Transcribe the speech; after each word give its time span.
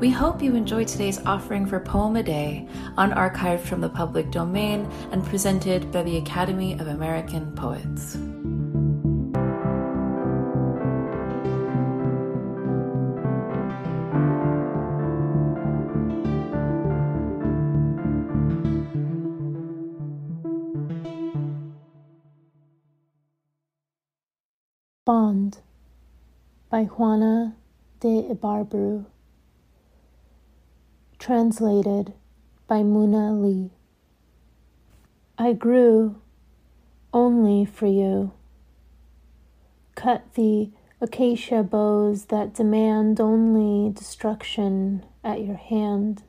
We 0.00 0.08
hope 0.08 0.40
you 0.40 0.54
enjoyed 0.54 0.88
today's 0.88 1.18
offering 1.26 1.66
for 1.66 1.78
Poem 1.78 2.16
a 2.16 2.22
Day, 2.22 2.66
unarchived 2.96 3.60
from 3.60 3.82
the 3.82 3.90
public 3.90 4.30
domain 4.30 4.90
and 5.12 5.22
presented 5.22 5.92
by 5.92 6.02
the 6.04 6.16
Academy 6.16 6.72
of 6.72 6.86
American 6.86 7.52
Poets. 7.52 8.16
Bond 25.04 25.58
by 26.70 26.84
Juana 26.84 27.54
de 28.00 28.22
Ibarbourou. 28.30 29.04
Translated 31.20 32.14
by 32.66 32.78
Muna 32.78 33.38
Lee. 33.38 33.72
I 35.36 35.52
grew 35.52 36.16
only 37.12 37.66
for 37.66 37.84
you. 37.86 38.32
Cut 39.94 40.32
the 40.32 40.70
acacia 40.98 41.62
boughs 41.62 42.24
that 42.26 42.54
demand 42.54 43.20
only 43.20 43.92
destruction 43.92 45.04
at 45.22 45.44
your 45.44 45.58
hand. 45.58 46.22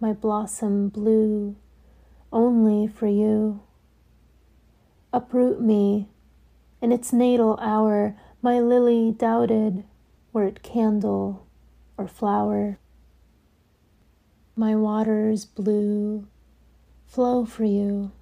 My 0.00 0.12
blossom 0.12 0.88
blew 0.88 1.54
only 2.32 2.88
for 2.88 3.06
you. 3.06 3.60
Uproot 5.12 5.60
me 5.60 6.08
in 6.82 6.90
its 6.90 7.12
natal 7.12 7.60
hour, 7.62 8.16
my 8.42 8.58
lily 8.58 9.12
doubted 9.12 9.84
were 10.32 10.46
it 10.46 10.64
candle 10.64 11.46
or 12.00 12.08
flower. 12.08 12.78
My 14.56 14.74
waters 14.74 15.44
blue 15.44 16.26
flow 17.06 17.44
for 17.44 17.64
you. 17.64 18.12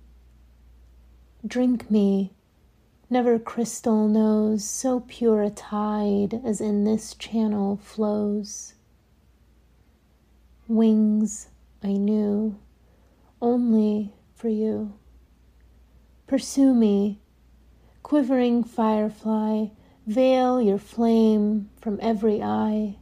Drink 1.47 1.91
me, 1.91 2.33
never 3.09 3.39
crystal 3.39 4.09
knows 4.09 4.65
so 4.65 5.01
pure 5.01 5.43
a 5.43 5.51
tide 5.51 6.41
as 6.45 6.61
in 6.61 6.85
this 6.85 7.15
channel 7.15 7.77
flows. 7.77 8.75
Wings 10.67 11.49
I 11.83 11.93
knew 11.93 12.59
only 13.41 14.13
for 14.35 14.49
you. 14.49 14.95
Pursue 16.27 16.75
me 16.75 17.21
Quivering 18.09 18.65
firefly, 18.65 19.67
veil 20.07 20.63
your 20.63 20.79
flame 20.79 21.69
from 21.79 21.99
every 22.01 22.43
eye. 22.43 22.97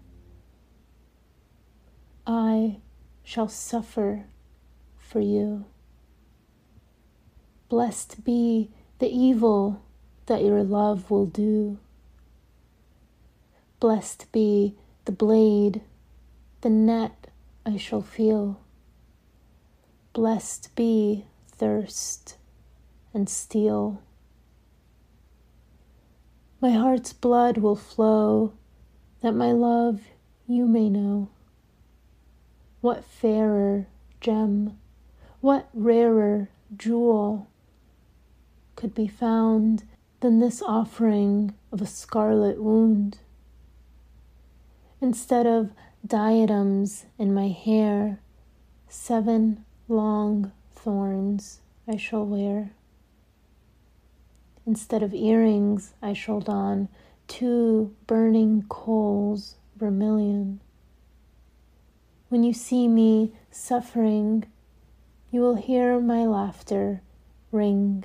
I 2.26 2.78
shall 3.22 3.48
suffer 3.48 4.24
for 4.98 5.20
you. 5.20 5.66
Blessed 7.68 8.24
be 8.24 8.70
the 8.98 9.08
evil 9.08 9.82
that 10.26 10.42
your 10.42 10.64
love 10.64 11.10
will 11.10 11.26
do. 11.26 11.78
Blessed 13.78 14.30
be 14.32 14.74
the 15.04 15.12
blade, 15.12 15.82
the 16.62 16.70
net 16.70 17.28
I 17.64 17.76
shall 17.76 18.02
feel. 18.02 18.60
Blessed 20.12 20.74
be 20.74 21.26
thirst 21.48 22.36
and 23.14 23.28
steel. 23.28 24.02
My 26.60 26.70
heart's 26.70 27.12
blood 27.12 27.58
will 27.58 27.76
flow, 27.76 28.54
that 29.20 29.32
my 29.32 29.52
love 29.52 30.00
you 30.46 30.66
may 30.66 30.88
know. 30.88 31.28
What 32.86 33.04
fairer 33.04 33.88
gem, 34.20 34.78
what 35.40 35.68
rarer 35.74 36.50
jewel 36.76 37.48
could 38.76 38.94
be 38.94 39.08
found 39.08 39.82
than 40.20 40.38
this 40.38 40.62
offering 40.62 41.52
of 41.72 41.82
a 41.82 41.86
scarlet 41.86 42.62
wound? 42.62 43.18
Instead 45.00 45.48
of 45.48 45.72
diadems 46.06 47.06
in 47.18 47.34
my 47.34 47.48
hair, 47.48 48.20
seven 48.88 49.64
long 49.88 50.52
thorns 50.72 51.62
I 51.88 51.96
shall 51.96 52.24
wear. 52.24 52.70
Instead 54.64 55.02
of 55.02 55.12
earrings, 55.12 55.92
I 56.00 56.12
shall 56.12 56.38
don 56.38 56.88
two 57.26 57.96
burning 58.06 58.64
coals 58.68 59.56
vermilion. 59.74 60.60
When 62.28 62.42
you 62.42 62.52
see 62.52 62.88
me 62.88 63.32
suffering, 63.52 64.46
you 65.30 65.40
will 65.40 65.54
hear 65.54 66.00
my 66.00 66.26
laughter 66.26 67.02
ring, 67.52 68.04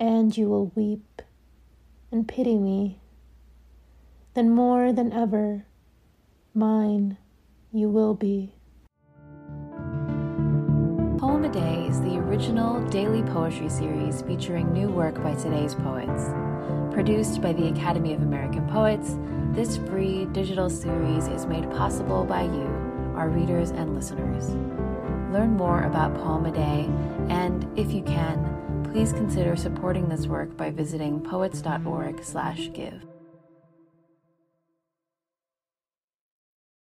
and 0.00 0.34
you 0.34 0.48
will 0.48 0.72
weep 0.74 1.20
and 2.10 2.26
pity 2.26 2.56
me. 2.56 3.00
Then, 4.32 4.48
more 4.48 4.90
than 4.90 5.12
ever, 5.12 5.66
mine 6.54 7.18
you 7.72 7.90
will 7.90 8.14
be. 8.14 8.54
Poem 11.18 11.44
a 11.44 11.52
Day 11.52 11.86
is 11.86 12.00
the 12.00 12.16
original 12.16 12.82
daily 12.88 13.22
poetry 13.22 13.68
series 13.68 14.22
featuring 14.22 14.72
new 14.72 14.88
work 14.88 15.22
by 15.22 15.34
today's 15.34 15.74
poets. 15.74 16.51
Produced 16.92 17.40
by 17.40 17.52
the 17.52 17.68
Academy 17.68 18.12
of 18.12 18.22
American 18.22 18.66
Poets, 18.68 19.16
this 19.52 19.76
free 19.76 20.26
digital 20.26 20.68
series 20.70 21.26
is 21.28 21.46
made 21.46 21.70
possible 21.70 22.24
by 22.24 22.42
you, 22.42 22.66
our 23.16 23.28
readers 23.28 23.70
and 23.70 23.94
listeners. 23.94 24.50
Learn 25.32 25.56
more 25.56 25.82
about 25.84 26.14
Poem 26.14 26.46
a 26.46 26.52
Day, 26.52 26.88
and 27.28 27.66
if 27.78 27.92
you 27.92 28.02
can, 28.02 28.88
please 28.92 29.12
consider 29.12 29.56
supporting 29.56 30.08
this 30.08 30.26
work 30.26 30.56
by 30.56 30.70
visiting 30.70 31.20
poets.org/give. 31.20 33.06